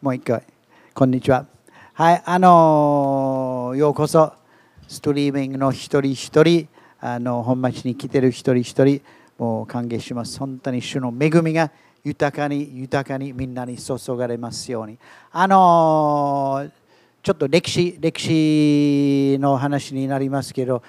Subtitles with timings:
[0.00, 0.44] もう一回。
[0.94, 1.44] こんにちは。
[1.94, 4.32] はい、あのようこそ、
[4.86, 6.68] ストリーミングの一人一人、
[7.00, 9.02] あの本町に来てる一人一人、
[9.38, 10.38] もう歓迎します。
[10.38, 11.72] 本当に主の恵みが
[12.04, 14.96] 豊かに豊かにみんなに注がれますように。
[15.32, 16.70] あの
[17.20, 20.80] ちょっと歴史歴史の話になりますけど、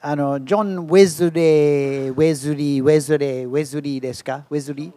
[0.00, 4.44] あのジョン・ウェズレー、ウェズリー、ウェズレー、ウェズリーですか？
[4.50, 4.92] ウェズリー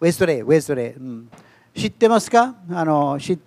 [0.00, 1.00] ウェズレー、ウェズレー。
[1.00, 1.30] うん、
[1.74, 2.56] 知ってますか？
[2.72, 3.38] あの知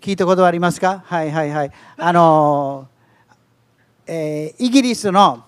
[0.00, 1.02] 聞いたことありますか？
[1.06, 1.72] はいはいはい。
[1.96, 2.88] あの、
[4.06, 5.44] えー、イギリスの、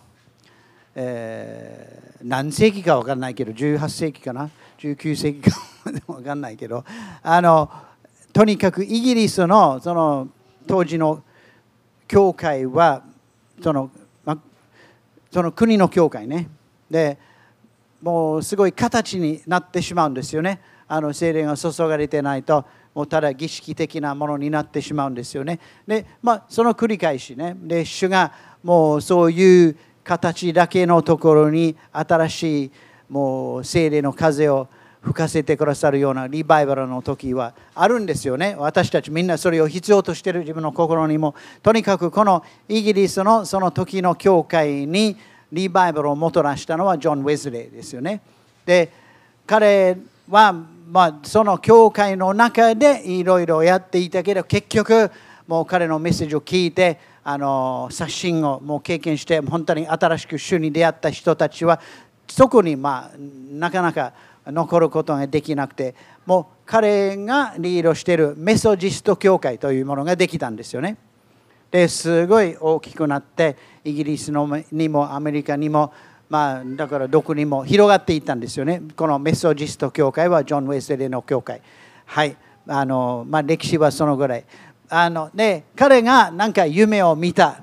[0.95, 5.57] えー、何世紀か分かんないけど、18世紀かな？19世紀か
[6.07, 6.85] 分かんないけど、
[7.23, 7.71] あの、
[8.33, 10.29] とにかくイギリスのその
[10.67, 11.23] 当時の
[12.07, 13.03] 教会は、
[13.63, 13.91] その
[14.25, 14.39] ま
[15.31, 16.49] その国の教会ね。
[16.91, 17.19] で
[18.03, 20.61] もうすごい形になってしまうんですよね。
[20.93, 28.31] あの精霊が注がれてないともうただ儀式的なものになってしまうんですよねでまあその繰り返しねで主が
[28.63, 32.71] もうそういう形だけのところに新しい
[33.09, 34.69] もう精霊の風を
[35.01, 38.55] 吹かせてくださるようなリバイバルの時はあるんですよね。
[38.57, 41.35] 私たちみんなそれを必要としている自分の心にも。
[41.61, 45.17] とにかくこのイギリスのその時の教会に
[45.51, 48.21] リバイバルをもたらしたのはジョン・ウェズレーですよね。
[48.65, 48.93] で、
[49.45, 49.99] 彼
[50.31, 50.55] は、
[50.87, 55.11] まあ、その教会の中でいろいろやっていたけど、結局、
[55.47, 61.81] もう彼のメッセージを聞いて、あの刷新をもう経験して、本当に新しく主に出会った人たちは、
[62.29, 63.17] そこに、まあ、
[63.53, 64.13] なかなか
[64.47, 65.95] 残ることができなくて
[66.27, 70.97] もう彼がリードしているメソジスト教会というものができたんですよね。
[71.71, 75.93] ですごい大きくなってイギリスのにもアメリカにも
[76.33, 78.81] まあだからどこにも広がっていったんですよね。
[78.97, 81.61] このメソジスト教会はジョン・ウェスレの教会。
[82.07, 82.35] はい
[82.67, 84.45] あのまあ、歴史はそのぐらい。
[84.89, 87.63] あので彼が何か夢を見た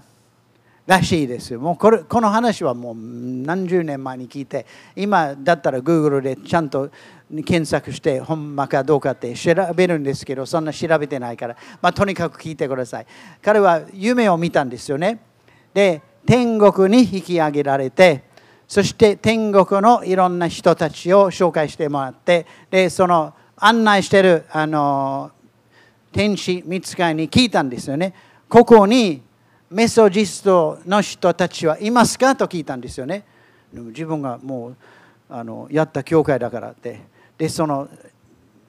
[0.85, 1.57] らしいです。
[1.57, 6.91] もうこれこの話はもう何十年前に聞いて、今だったら Google でちゃんと
[7.27, 13.07] 検索して、ほんまかどうかって調べるんですけど、そんな調べてないから、まあ、とにかく聞いてください。
[13.41, 15.19] 彼は夢を見たんですよね。
[15.73, 18.28] で、天国に引き上げられて、
[18.69, 25.31] そして天国のいろんな人たちを紹介してもらって、で、その案内しているあの
[26.11, 28.13] 天使見つかいに聞いたんですよね。
[28.47, 29.23] ここに
[29.71, 33.23] メソジストの人たちはいますかと聞いたんですよね。
[33.73, 34.75] 自分がもう
[35.29, 37.01] あのやった教会だからって。
[37.39, 37.89] で、その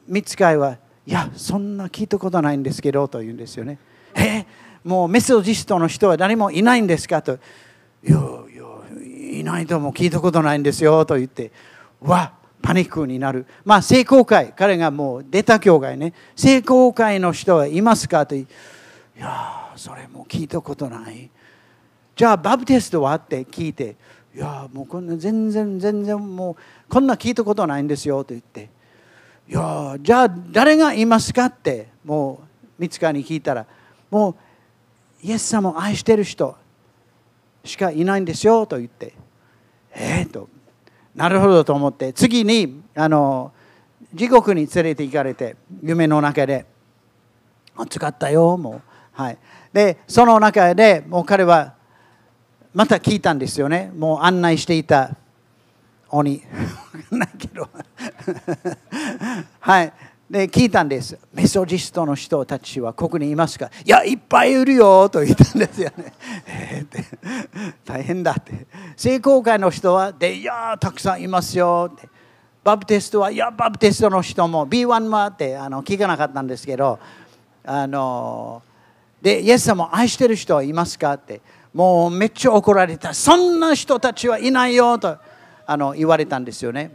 [0.08, 3.78] 見つかいは、いや、そんな聞いたことないんですけどと言うんですよね。
[4.14, 4.46] え
[4.82, 7.34] もうメソジストの人は誰もいないんですかと。
[8.02, 8.18] いや、
[9.40, 11.50] い、ないとも聞いたことないんですよと言って、
[12.00, 13.46] わパニックになる。
[13.64, 18.34] まあ、聖公会、彼がもう出た教会ね、聖公会の人はいますかと。
[18.36, 18.46] い
[19.22, 21.28] やそれも聞いたことない
[22.16, 23.14] じゃあバプテストは？
[23.16, 23.96] って聞いて
[24.34, 26.56] いやもうこんな全然全然もう
[26.88, 28.70] こんな聞いたことないんですよと言って
[29.46, 33.66] いやじゃあ誰がいますかってもう三塚に聞いたら
[34.10, 34.34] もう
[35.22, 36.56] イエス様を愛してる人
[37.62, 39.12] しかいないんですよと言って
[39.94, 40.48] ええー、と。
[41.14, 43.52] なるほどと思って次にあの
[44.14, 46.66] 地獄に連れて行かれて夢の中で
[47.76, 48.80] 暑かったよもう。
[49.12, 49.38] はい。
[49.72, 51.74] でその中でもう彼は
[52.72, 53.92] また聞いたんですよね。
[53.96, 55.16] もう案内していた
[56.10, 56.42] 鬼。
[57.10, 57.68] ないけど。
[59.60, 59.92] はい。
[60.30, 61.18] で聞いたんです。
[61.34, 63.68] メソジストの人たちはここにいますか？
[63.84, 66.12] いやいっぱいいるよと言ったんですよね、
[66.46, 68.68] えー、大変だって。
[68.96, 71.90] 聖公会の人はでいやたくさんいますよ。
[71.92, 72.08] って
[72.62, 77.00] バプテストはいやバプテストの人も B1 はってあの聞かなかったんですけど
[77.66, 78.62] あの
[79.20, 81.14] で、イエス様愛してる人はいますか？
[81.14, 81.40] って、
[81.74, 83.12] もうめっちゃ怒られた。
[83.14, 85.18] そんな人たちはいないよと
[85.66, 86.92] あの言われたんですよね。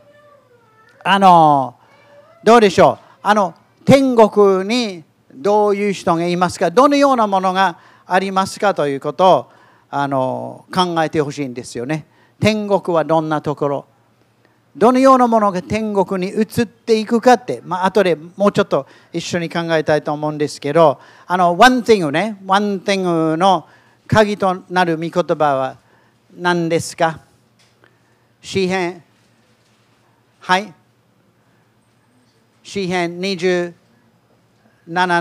[1.03, 1.75] あの、
[2.41, 3.04] どうでしょう？
[3.27, 3.55] あの、
[3.85, 9.51] 天国にどういう人がいますか、どのようなものがありますかということを
[9.89, 12.05] あの考えてほしいんですよね。
[12.39, 13.85] 天国はどんなところ
[14.77, 23.67] どのようなものが天国に移っていくかって、まあ後でもうちょっと一緒に考えたいと思うんですけど、あの、one thing ね、one thing の
[24.05, 25.77] 鍵となる御言葉は
[26.37, 27.21] 何ですか？
[28.39, 29.01] 詩編、
[30.41, 30.71] はい。
[32.65, 33.73] 詩編27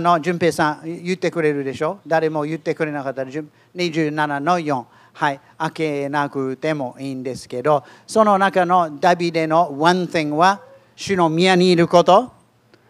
[0.00, 2.00] の淳平さん言ってくれるでしょ？
[2.06, 4.10] 誰も言ってくれなかったら27
[4.40, 4.84] の4。
[5.12, 10.62] はい、開けなくてもいいんですけど、その中のダビデの one thing は、
[10.96, 12.32] 主の宮にいること、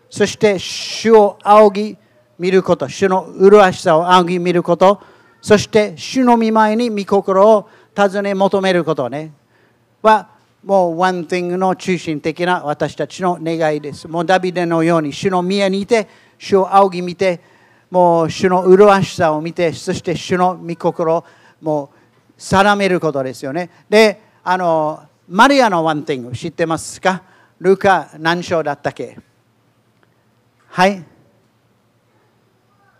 [0.08, 1.98] そして主を仰ぎ
[2.38, 5.02] 見ること、主の麗しさを仰ぎ見ること、
[5.42, 9.32] そして主の見舞いに御心を尋ね求めることね、
[10.00, 10.28] は
[10.64, 14.08] もう One Thing の中心的な私たちの願いです。
[14.08, 16.08] もうダビデのように主の宮にいて、
[16.38, 17.40] 主を仰ぎ見て、
[17.90, 21.24] もう主の麗しさを見て、そして主の御心を
[21.60, 23.68] もう定めることですよね。
[23.90, 27.22] で、あの、マリアの One Thing 知ってますか？
[27.60, 29.18] ルカ何章だったっけ？
[30.68, 31.04] はい。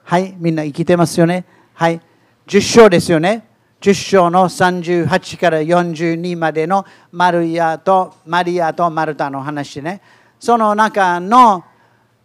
[0.02, 1.46] はいみんな生きてますよね。
[1.72, 2.00] はい。
[2.46, 3.48] 10章ですよね。
[3.84, 10.00] 10章の38から42までのマリアとマリアとマルタの話ね。
[10.40, 11.62] その中の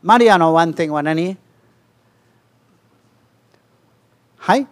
[0.01, 1.37] マリアのワンテンは何？
[4.37, 4.65] はい？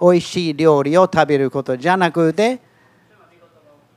[0.00, 2.58] 美味しい料理を食べることじゃなくて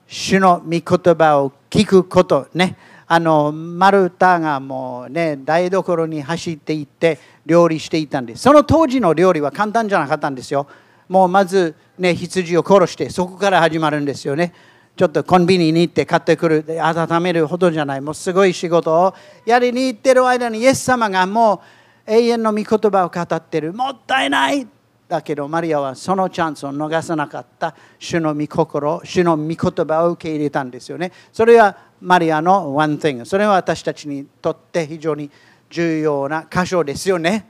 [0.05, 0.81] 主の御言
[1.15, 2.75] 葉を聞くことね。
[3.07, 8.41] あのマルタがもうね台所に走っていって料理していたんです。
[8.41, 10.67] その当時の料理は簡単じゃなかったんですよ。
[11.07, 14.53] もうまずね羊を殺してそこから始まるんですよね。
[14.95, 16.65] ちょっとコンビニに行って買ってくる。
[16.81, 18.01] 温めるほどじゃない。
[18.01, 19.13] もうすごい仕事を
[19.45, 21.61] やりに行ってる間にイエス様がも
[22.07, 23.73] う永遠の御言葉を語ってる。
[23.73, 24.67] もったいない。
[25.07, 27.75] だけどマリアはそのチャンスを逃さなかった。
[27.99, 31.11] 主の御心主の御言葉を受け入れたんですよね。
[31.31, 35.29] それはマリアの one thing それは私たちにとって非常に
[35.69, 37.47] 重要な箇所ですよね。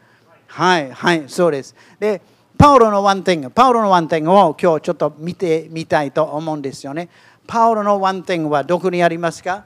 [0.48, 1.74] はいはいそうです。
[2.00, 2.21] で
[2.57, 7.09] パウロの one thing パウロの one thing を今日ちょっと見てみたいと思うんですよね。
[7.45, 9.65] パウロの one thing はどこにありますか？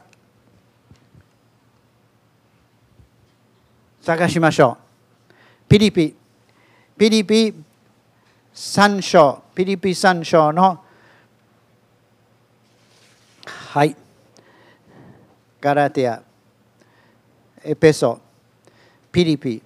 [4.01, 4.77] 探しましょ
[5.29, 5.33] う。
[5.69, 6.15] ピリピ
[6.97, 7.53] ピリピ
[8.53, 10.83] 3章、ピリピ3章の、
[13.45, 13.95] はい、
[15.61, 16.21] ガラティア、
[17.63, 18.19] エペソ、
[19.11, 19.61] ピリピ、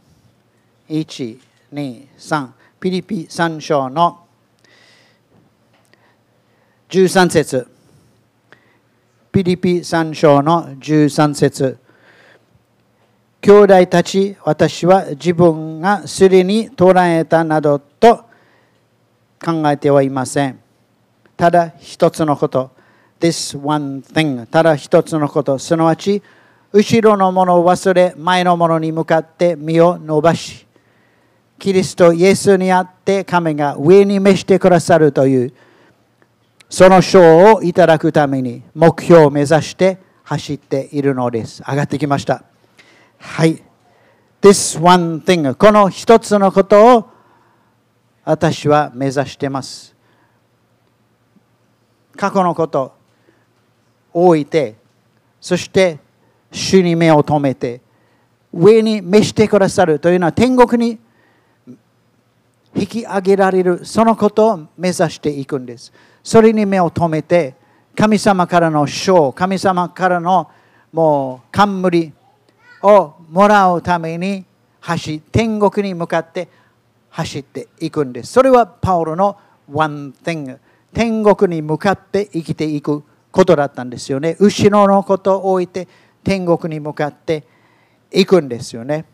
[0.88, 1.40] 1、
[1.74, 2.50] 2、3、
[2.86, 4.28] ピリピ3章の
[6.88, 7.68] 13節
[9.32, 11.80] ピリピ3章の13節
[13.42, 18.18] 兄弟たち、私は自分がすでに捉えたなどと
[19.44, 20.60] 考えてはいません。
[21.36, 22.70] ただ一つのこと。
[23.20, 24.46] This one thing.
[24.46, 25.58] ただ一つのこと。
[25.58, 26.22] すなわち、
[26.72, 30.65] 後ろのものを忘れ、前のものに向かって身を伸ばし、
[31.58, 35.54] キリストイエスにあって神が上に召してくださるという、
[36.70, 41.64] その賞をいただくために目標を目指して走っているのです。
[41.68, 42.44] 上がってきました。
[43.20, 43.64] はい。
[44.42, 45.56] This one thing.
[45.56, 47.10] この一つのことを
[48.24, 49.96] 私は目指してます。
[52.16, 52.94] 過去のこと
[54.14, 54.76] を置いて、
[55.40, 56.00] そして
[56.52, 57.82] 主に目を留めて、
[58.54, 61.00] 上に召してくださるというのは天国に
[62.76, 65.94] 引き上げられるそのことを目指していくんです。
[66.22, 67.56] それに目を留めて、
[67.96, 70.50] 神様からの賞、神様からの
[70.92, 72.14] もう冠
[72.84, 74.46] をもらうために
[74.82, 76.50] 走天国に向かって
[77.10, 78.34] 走っていくんです。
[78.34, 79.38] それはパウロの
[79.72, 80.58] one thing。
[80.94, 84.36] 天国に向かって生きていくことだったんですよね。
[84.40, 85.88] 後ろのことを置いて
[86.24, 87.44] 天国に向かって
[88.12, 89.06] いくんですよね。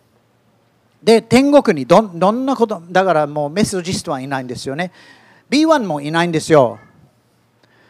[1.03, 4.91] で、天国にどどんなこと、だからもうメッセージストはいないんですよね。
[5.49, 6.79] B1 もいないんですよ。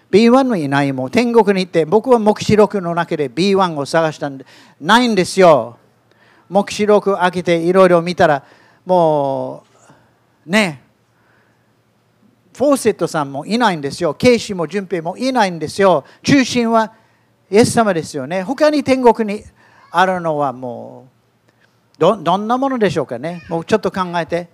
[0.09, 1.11] B1 もいないもん。
[1.11, 4.45] 天国に行って、僕は目視録の中で B1 を探したんで、
[4.79, 5.77] ないんですよ。
[6.49, 8.43] 目視録開けていろいろ見たら、
[8.85, 9.63] も
[10.45, 10.81] うね
[12.53, 14.13] フォーセットさんもいないんですよ。
[14.13, 16.03] ケイシも順平もいないんですよ。
[16.23, 16.93] 中心は
[17.49, 18.43] イエス様ですよね。
[18.43, 19.43] 他に天国に
[19.89, 21.20] あるのはもう
[22.01, 23.43] どどんなものでしょうかね。
[23.47, 24.49] もうちょっと考えて。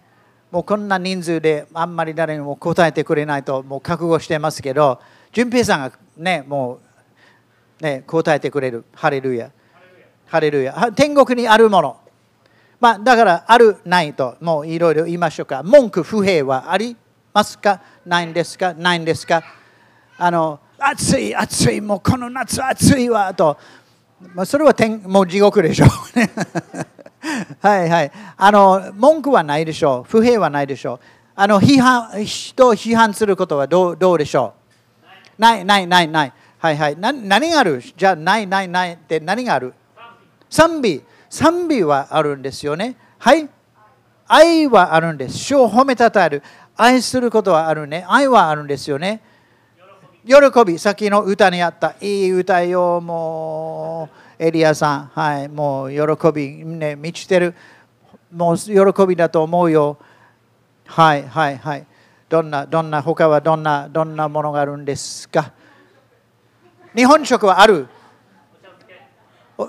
[0.51, 4.99] もうこんな人数であんまり誰にも答えてくれないともう覚悟してますけど、
[5.31, 6.79] 順平さんがね、も
[7.79, 8.83] うね、答えてくれる。
[8.93, 9.49] ハレルヤ。
[10.25, 10.91] ハレルヤ。
[10.93, 11.97] 天国にあるもの。
[12.81, 16.97] まあ、だからあるないともういろいろ言いましょうか文句不平はあり
[17.33, 17.81] ますか？
[18.05, 18.73] ないんですか？
[18.73, 19.41] ないんですか？
[20.17, 23.57] あの暑い暑いもうこの夏暑いわと、
[24.33, 26.29] まあ、それは天もう地獄でしょうね
[27.59, 28.11] はいはい。
[28.37, 30.09] あの文句はないでしょう。
[30.09, 30.99] 不平はないでしょう。
[31.35, 34.53] あの批判人を批判することはどうどうでしょ
[35.37, 35.41] う？
[35.41, 36.33] ないないないない。
[36.57, 36.97] はいはい。
[36.97, 37.81] な何がある？
[37.95, 39.73] じゃあないないないって何がある？
[40.49, 41.03] 賛美。
[41.29, 42.95] 賛美はあるんですよね。
[43.19, 43.49] はい。
[44.27, 45.37] 愛はあるんです。
[45.37, 46.43] 主を褒めたたえる。
[46.75, 48.05] 愛することはあるね。
[48.07, 49.21] 愛はあるんですよね。
[50.25, 50.35] 喜
[50.65, 57.55] び、さっきの歌にあった、いい歌よ、もエリアさん、はい、もう喜び、ね、満ちてる。
[58.31, 59.97] もう喜びだと思うよ。
[60.85, 61.87] はいはいはい。
[62.29, 65.53] どんな、どんな、他はどんな、どんなものがあるんですか？
[66.95, 67.87] 日本食はある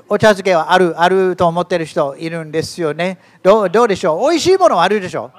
[0.08, 3.18] お茶漬けはある、あると思ってる人いるんですよね。
[3.42, 4.28] どうどうでしょう？
[4.28, 5.30] 美味しいものはあるでしょ？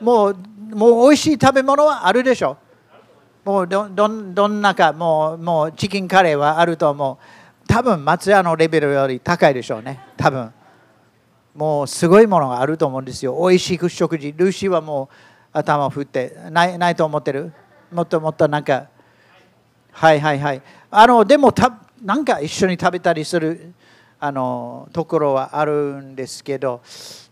[0.00, 0.36] もう、
[0.74, 2.58] もう美味しい食べ物はあるでしょ？
[3.44, 7.16] もうどどどんなかもうもうチキンカレーはあると思う
[7.70, 10.00] 多分松屋のレベルより高いでしょうね。
[10.16, 10.52] 多分。
[11.54, 13.38] もうすごいものがあると思うんですよ。
[13.40, 15.08] 美味しい食事ルーシーはもう
[15.52, 16.36] 頭を振って。
[16.50, 17.52] ないないと思ってる？
[17.92, 18.88] もっともっとなんか。
[19.92, 20.62] はいはいはい。
[20.90, 23.72] あのでもたなんか一緒に食べたりする
[24.18, 26.80] あのところはあるんですけど、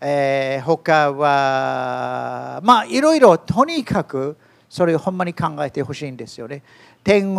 [0.00, 4.36] えー、他はまあいろいろとにかく
[4.68, 6.62] それをほんまに考えてほしいんですよね。
[7.02, 7.38] 天国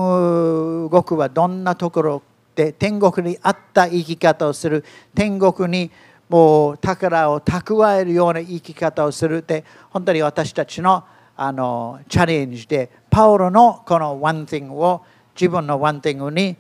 [1.18, 2.24] はどんなところ
[2.60, 4.84] で天国にあった生き方をする
[5.16, 5.90] 天国に
[6.28, 11.06] もう宝を蓄えるような生き方をするって本当に私たちの
[11.38, 16.58] あのチャレンジでパウロのこのワンティングを自分のワンティングに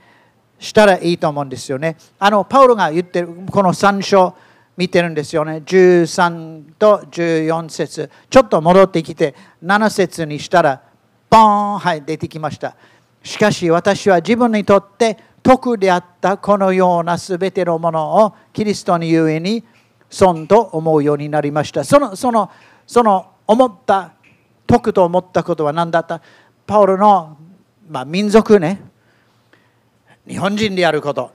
[0.57, 1.97] したらいいと思うんですよね。
[2.17, 4.33] あのパウロが言ってるこの3章
[4.77, 5.61] 見てるんですよね。
[5.65, 10.81] 13と14節ちょっと戻ってきて7節にしたら
[11.29, 12.77] ポーンはい出てきました。
[13.21, 19.63] しかし私は自分にとって徳であったこのようなすべてのものをキリストにゆえに
[20.09, 21.83] 損と思うようになりました。
[21.83, 22.49] そのその
[22.85, 24.13] その思った
[24.67, 26.21] 徳と思ったことは何だった？
[26.67, 27.37] パウロの、
[27.89, 28.81] まあ、民族ね。
[30.27, 31.31] 日本人であること。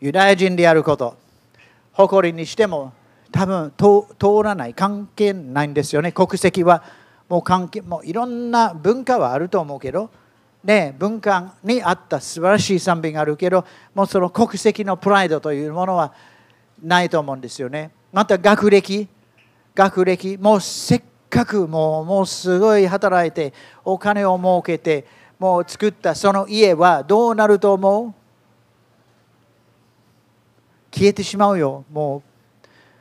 [0.00, 1.16] ユダヤ人であること。
[1.92, 2.92] 誇りにしても
[3.30, 4.74] 多分通らない。
[4.74, 6.12] 関係ないんですよね。
[6.12, 6.82] 国籍は
[7.28, 10.10] もう関係もういろんな文化はあると思うけど
[10.64, 13.64] ね文化にあった素晴らしい賛美があるけど
[13.94, 16.12] もうその国籍のプライドというものは
[16.82, 17.90] ないと思うんですよね。
[18.12, 19.08] また学歴
[19.74, 23.54] 学歴もうせっかくもうもうすごい働いて
[23.84, 25.06] お金を儲けて
[25.38, 28.14] もう作ったその家はどうなると思う？
[30.94, 31.84] 消えてしまうよ。
[31.90, 32.22] も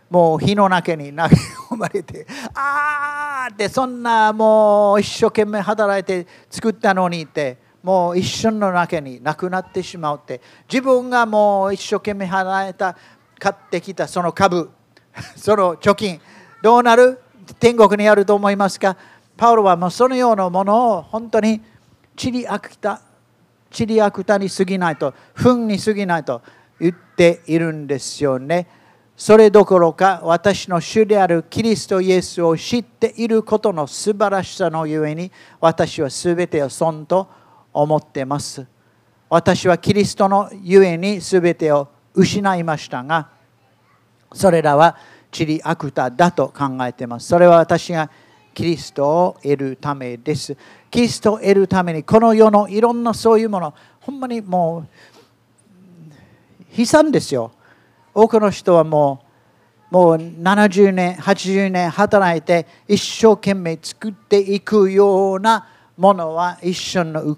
[0.10, 1.36] うもう火の中に投げ
[1.70, 3.11] 込まれてああ
[3.52, 12.96] ってそんなもう一生懸命働いて作ったのにってもう一瞬の中になくなってしまうって自分がもう一生懸命働いた
[13.40, 14.70] 買ってきたその株
[15.36, 16.22] その貯金
[16.62, 17.20] どうなる？
[17.60, 18.96] 天国にあると思いますか？
[19.36, 21.62] パウロはもうそのようなものを本当に
[22.16, 23.02] 散りあくた
[23.72, 26.42] 散りあくたに過ぎないと糞に過ぎないと
[26.80, 28.68] 言っているんですよね。
[29.24, 37.30] それどころか私の主であるキリストイエスを知っていることの素晴らしさのゆえに私は全てを損と
[37.72, 38.66] 思ってます。
[39.30, 43.30] 私はキリストのゆえに全てを失いましたが
[44.34, 44.98] それらは
[45.30, 47.28] チリアクタだと考えてます。
[47.28, 48.10] それは私が
[48.56, 50.58] キリストを得るためです。
[50.90, 57.52] キリストを得るためにこの世のいろんなそういうものほんまにもう悲惨ですよ。
[58.14, 59.32] 多くの人はもう
[59.92, 67.36] もう70年80年働いて一生懸命作っていくようなものは一瞬のう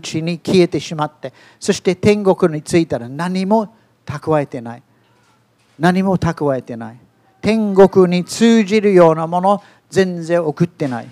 [0.00, 3.74] ちに消えてしまってそして天国に着いたら何も
[4.06, 4.82] 蓄えてない。
[5.78, 6.98] 何も蓄えてない。
[7.42, 11.08] 天国に通じるようなもの全然送ってない、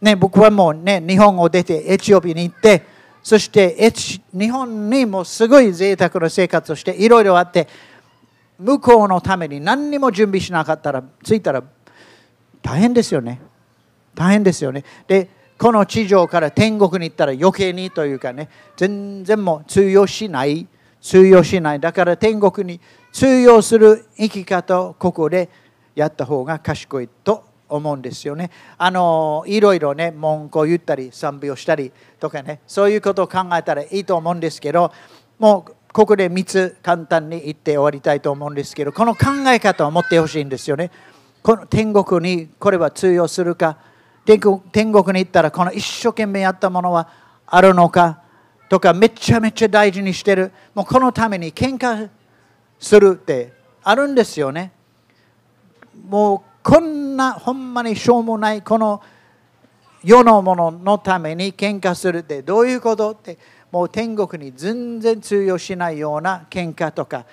[0.00, 2.82] ね、僕はもうね日本を出てエチオピアに行って
[3.22, 3.92] そして
[4.32, 7.68] 日本にもすごい贅沢な生活をしていろいろあって
[8.62, 11.62] 向こうのために何にも準備しなかったら着いたら
[12.62, 13.40] 大変ですよね。
[14.14, 14.84] 大変ですよね。
[15.08, 15.28] で
[15.58, 20.66] この地上から天国に行ったら余計にというかね全然もう通用しない
[21.00, 21.80] 通用しない。
[21.80, 22.80] だから天国に
[23.12, 25.48] 通用する生き方をここで
[25.94, 28.50] やった方が賢いと思うんですよね。
[28.78, 31.90] あのいろいろね文句を言ったり賛美をしたり
[32.20, 34.92] とかねそういうことを考えたらいいと思うんですけど
[35.38, 40.90] もうここで3つ簡単に言って終わりたいと思うんですけどこの考え方を持ってほしいんですよね。
[41.42, 43.76] この天国にこれは通用するか
[44.24, 44.62] 天国
[45.12, 47.08] に行ったらこの一生懸命やったものは
[47.46, 48.22] あるのか
[48.68, 52.08] とかめちゃめちゃ大事にしてるもうこのために喧嘩
[52.78, 54.72] するってあるんですよね。
[56.08, 59.02] もうこんなほんまにしょうもないこの
[60.04, 63.36] 世のもののために喧嘩するってどういうことって
[63.72, 67.24] もう天国に全然通用しないような喧嘩とか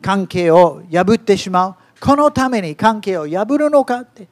[0.00, 1.74] 関係を破ってしまう。
[2.00, 4.28] このために関係を破るのかって。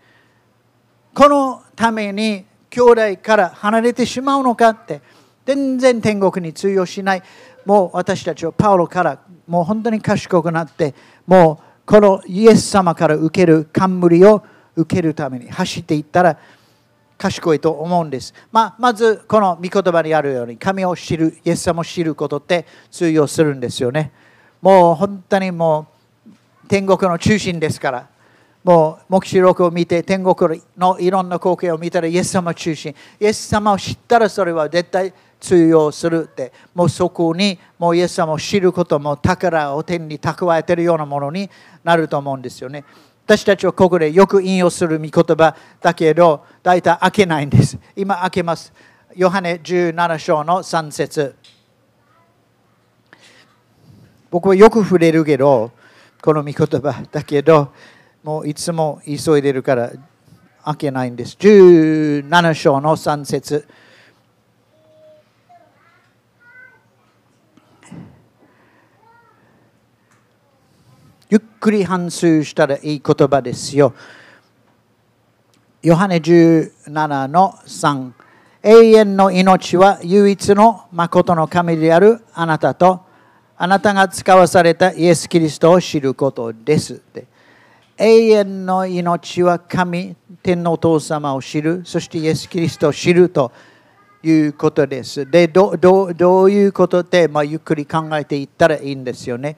[1.12, 5.02] このために兄弟から離れてしまうのかって。
[5.44, 7.22] 全然天国に通用しない。
[7.66, 10.94] もう私たちはパウロからもう本当に賢くなって
[11.26, 14.42] もうこのイエス様から受ける冠を
[14.76, 16.38] 受けるために走っていったら
[17.18, 18.32] 賢いと思うんです。
[18.52, 24.12] まあ、まずこの御言葉にあるように神を知る、イエス様を知ることって通用するんですよね。
[24.62, 25.88] もう本当にも
[26.26, 26.30] う
[26.68, 28.08] 天国の中心ですから。
[28.64, 32.94] もう黙示録を見て天国のいろんな光景を見たらイエス様中心。
[33.18, 36.52] イエス様を知ったらそれは絶対通用するって。
[36.74, 41.48] もうそこにもうイエス様を知ることも宝を天に蓄えているようなものに
[41.82, 42.84] なると思うんですよね。
[43.28, 47.78] 私たちはここでよく引用する御言葉だけど、大体開けないんです。
[47.94, 48.72] 今開けます。
[49.14, 51.36] ヨハネ17章の3節
[54.30, 55.72] 僕はよく触れるけど、
[56.22, 57.70] この御言葉だけど、
[58.24, 59.92] もういつも急いでるから
[60.64, 61.36] 開けないんです。
[61.38, 63.68] 17章の3節
[71.30, 73.94] ゆっくり反数したらいい言葉ですよ。
[75.82, 78.12] ヨハネ17の3
[78.62, 83.06] 永遠の命は唯一の誠の神であるあなたと
[83.56, 87.00] あなたが使わされたイエス・キリストを知ることです。
[87.96, 93.50] 永遠の命は神、天のお父様を知る、そしてイエス・キリストを知ると
[94.22, 95.28] いうことです。
[95.28, 99.56] で、どういうことで、まあ、ゆっくり考えていったらいいんですよね。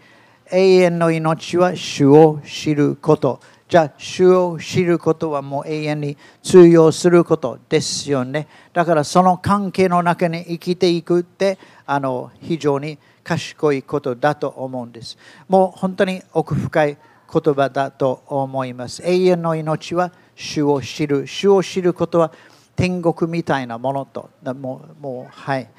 [0.52, 3.40] 永遠の命は主を知ること。
[3.68, 8.48] じゃあ、主を知ることはもう永遠に通用することですよね。
[8.72, 15.16] だからその関係の中に生きていくってあの非常に賢いことだと思うんです。
[15.48, 16.98] もう本当に奥深い
[17.32, 19.02] 言葉だと思います。
[19.04, 21.28] 永遠の命は主を知る。
[21.28, 22.32] 主を知ることは
[22.74, 24.30] 天国みたいなものと。
[24.54, 25.70] もうもうはい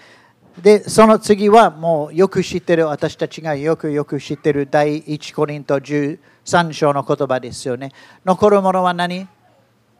[0.58, 7.92] で、その次はもうよく知ってる、私たちがよくよく知ってる第一コリント13章の言葉ですよね。
[8.26, 9.28] 残るものは何？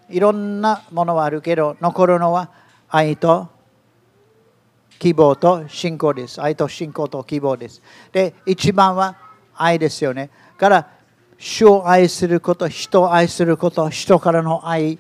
[0.10, 2.52] いろんなものはあるけど、残るのは
[2.90, 3.48] 愛と
[5.00, 6.42] 希望と信仰です。
[6.42, 7.82] 愛と信仰と希望です。
[8.12, 9.16] で、一番は
[9.56, 10.30] 愛ですよね。
[10.58, 10.90] から、
[11.38, 15.00] 主を愛すること、人を愛すること、人からの愛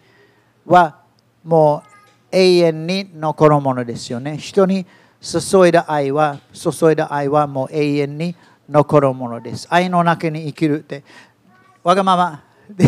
[0.65, 1.01] は
[1.43, 1.83] も
[2.31, 4.37] う永遠に残るものですよね。
[4.37, 4.87] 人に
[5.21, 8.36] 注いだ愛は、注いだ愛はもう永遠に
[8.67, 9.67] 残るものです。
[9.69, 11.03] 愛の中に生きるって、
[11.84, 12.86] わがままで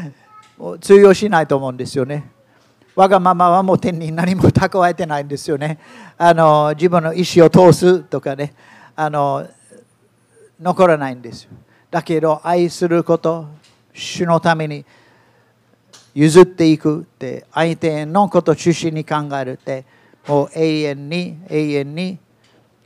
[0.80, 2.30] 通用しないと思うんですよね。
[2.94, 5.78] わがままはもう天に何も蓄えてないんですよね。
[6.18, 8.52] あの自分の意思を通すとかね、
[8.94, 9.46] あの
[10.60, 11.50] 残らないんですよ。
[11.90, 13.48] だけど愛すること、
[13.94, 14.84] 主のために
[16.14, 19.86] 譲っていくって、相手のことを中心に考えるって、
[20.26, 22.18] もう永遠に永遠に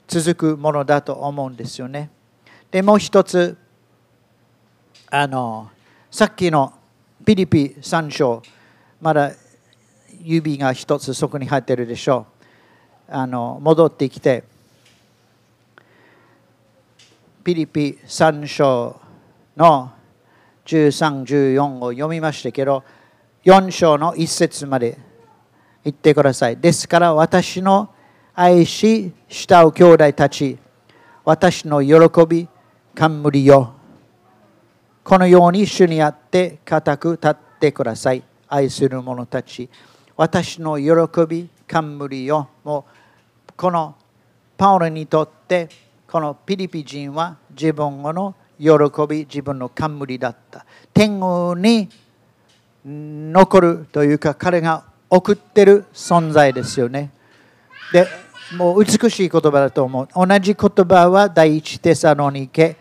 [0.06, 2.10] 続くものだと思うんですよね。
[2.70, 3.56] でもう一つ
[5.10, 5.70] あの
[6.10, 6.72] さっきの
[7.24, 8.42] ピリピ3章
[9.00, 9.32] まだ
[10.22, 12.26] 指が一つそこに入ってるでしょ
[13.08, 13.12] う。
[13.12, 14.44] あの戻ってきて
[17.44, 19.00] ピリピ3章
[19.56, 19.92] の
[20.66, 22.84] 13、14を読みましたけど
[23.44, 24.98] 4章の1節まで
[25.88, 26.56] 言ってください。
[26.58, 27.88] ですから私の
[28.34, 30.58] 愛し慕う兄弟たち、
[31.24, 32.46] 私の喜び、
[32.94, 33.72] 冠よ。
[35.02, 38.22] このように主にあって固く立ってください。
[38.48, 39.68] 愛する者たち。
[40.14, 42.48] 私の喜び、冠よ。
[42.62, 42.84] も
[43.48, 43.96] うこの
[44.56, 45.68] パウロにとって
[46.06, 48.68] このピリピ人は自分の喜
[49.08, 50.66] び、自分の冠だった。
[50.92, 51.88] 天狗に
[52.84, 57.10] 残るというか彼が送ってる存在ですよね。
[57.92, 58.06] で、
[58.56, 60.08] もう美しい言葉だと思う。
[60.14, 62.76] 同じ言葉は第一テサロニケ、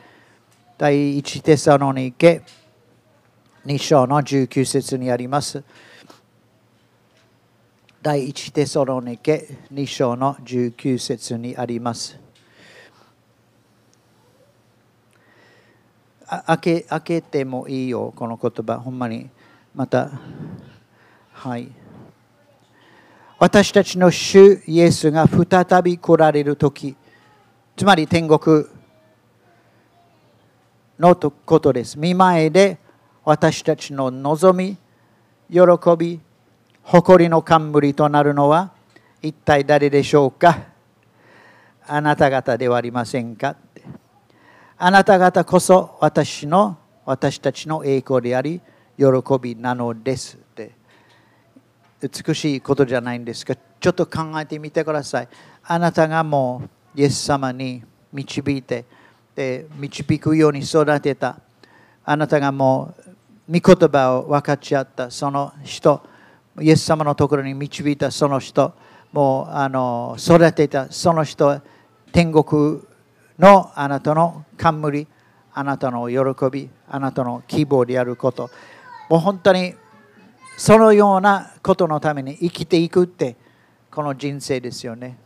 [0.77, 2.41] 第一テサロニケ
[3.65, 5.63] 2章の19節にあります。
[8.01, 12.17] 第一テサロニケ2章の19節にあります。
[16.27, 18.79] あ開け開けてもいいよ、この言葉。
[18.79, 19.29] ほんまに。
[19.73, 20.11] また。
[21.33, 21.86] はい。
[23.39, 26.95] 私たちの主イエスが再び来られる時
[27.75, 28.65] つまり天国
[30.97, 31.99] のことです。
[31.99, 32.79] 見前で
[33.23, 34.75] 私たちの望み
[35.51, 35.61] 喜
[35.95, 36.19] び
[36.81, 38.71] 誇りの冠となるのは
[39.21, 40.57] 一体誰でしょうか？
[41.85, 43.55] あなた方ではありませんか？
[44.79, 48.59] あなた方こそ私の私たちの栄光であり
[48.97, 49.05] 喜
[49.39, 50.39] びなのです。
[52.01, 55.27] 美しいことじゃないんですがちょっと考えてみてください。
[55.63, 56.61] あなたがも
[56.95, 57.83] うイエス様に
[58.13, 58.85] 導いて
[59.35, 61.39] で導くように育てた。
[62.05, 62.95] あなたがも
[63.47, 66.01] う御言葉を分かち合ったその人
[66.59, 68.73] イエス様のところに導いたその人
[69.11, 71.61] もうあの育てたその人
[72.11, 72.81] 天国
[73.37, 75.07] のあなたの冠
[75.53, 78.49] あなたの喜びあなたの希望であること。
[79.09, 79.73] もう本当に
[80.57, 83.35] そのようなことのために生きていくって
[83.91, 85.19] この人生ですよね。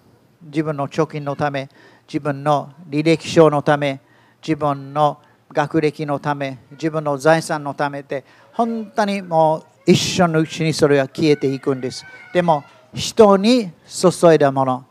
[0.44, 1.70] 自分の貯金のため
[2.06, 4.02] 自分の履歴書のため
[4.46, 5.22] 自分の
[5.54, 12.06] 学歴のため自分の財産のためって本当にもう一緒のうちにそれは消えていくんです。
[12.34, 14.86] でも人に注いだもの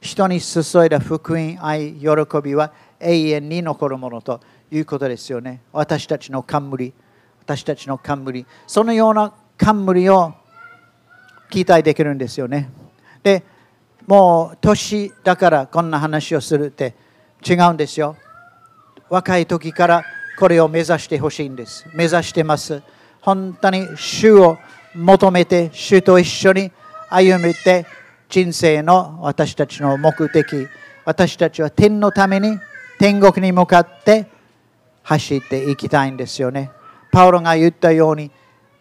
[0.00, 2.06] 人に注いだ福音愛喜
[2.42, 5.60] びは永遠に残るものということですよね。
[5.70, 6.94] 私たちの冠
[7.42, 8.46] 私たちの冠。
[8.66, 10.34] そのような冠を
[11.48, 12.68] 期待できるんですよね。
[13.22, 13.44] で
[14.08, 16.96] もう年だからこんな話をするって
[17.48, 18.16] 違うんですよ。
[19.08, 20.04] 若い時から
[20.36, 21.86] これを目指してほしいんです。
[21.94, 22.82] 目指してます。
[23.20, 24.58] 本当に主を
[24.96, 26.72] 求めて主と一緒に
[27.08, 27.86] 歩めて
[28.28, 30.66] 人生の私たちの目的。
[31.04, 32.58] 私たちは天のために
[32.98, 34.26] 天国に向かって
[35.04, 36.70] 走っていきたいんですよね。
[37.12, 38.32] パウロが言ったように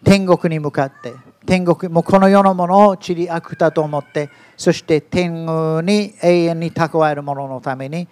[0.03, 1.13] 天国に向かって
[1.45, 8.07] 天国もうこの世のものを散り悪だと思ってそして天狗に永遠に蓄えるもののために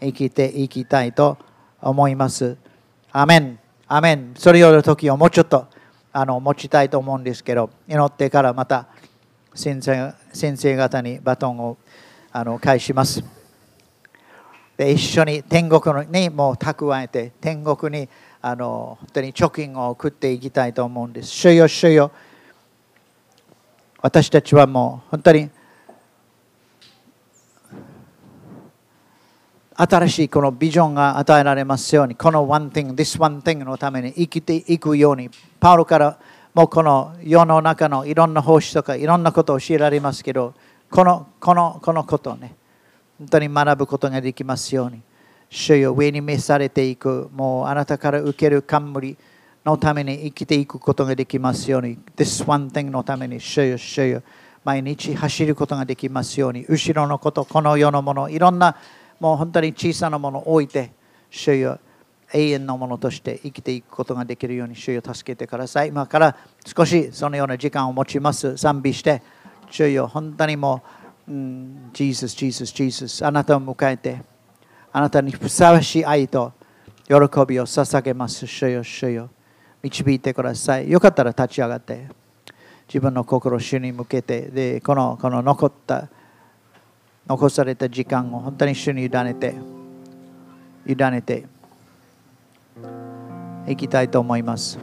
[0.00, 1.38] 生きていきたいと
[1.80, 2.56] 思います。
[3.12, 3.58] アメン。
[3.86, 4.34] アメン。
[4.36, 5.66] それより時をもうちょっと
[6.12, 8.88] あの持ちたいと思うんですけど祈ってからまた
[9.54, 11.76] 先生先生方にバトンを
[12.32, 13.22] あの返します。
[14.76, 18.08] で一緒に天国にもう蓄えて天国に
[18.40, 21.28] あの本当に貯金を送っていきたいと思うんです。
[21.28, 22.10] 主よ主よ。
[24.00, 25.50] 私たちはもう本当に
[29.80, 36.18] 新しいこのビジョンが与えられますように、この one thing、this one thing のために生きていくように、パウロから
[36.52, 40.54] もうこの世の中のいろんな奉仕とかいろんなことを教えられますけど、
[40.90, 42.56] このこのこのことをね、
[43.18, 45.00] 本当に学ぶことができますように、
[45.50, 49.16] 主よ上に召されていく、もうあなたから受ける冠
[49.64, 54.22] のために生きていくことができますように、this one thing のために、主よ主よ
[54.64, 58.76] 毎日走ることができますように、後ろのこと、この世のもの、いろんな
[59.20, 60.92] もう本当に小さなものを置いて、
[61.30, 61.78] 主よ
[62.32, 65.88] 永遠のものとして生きていくことができるように主よ助けてください。
[65.88, 68.56] 今から少しそのような時間を持ちます。
[68.56, 69.22] 賛美して、
[69.70, 70.82] 主よ本当にも
[71.26, 74.22] う、うん、 Jesus、Jesus、Jesus、あなたを迎えて、
[74.98, 76.52] あなたにふさわしい愛と
[77.06, 77.14] 喜
[77.46, 78.48] びを捧げます。
[78.48, 79.30] 主よ、主よ。
[79.80, 80.90] 導いてください。
[80.90, 82.08] よかったら立ち上がって、
[82.88, 86.08] 自分の心を主に向けて、でこのこの残った
[87.28, 89.54] 残された時間を本当に主に委ねて
[90.84, 91.46] 委ねて
[93.68, 94.80] いきたいと思います。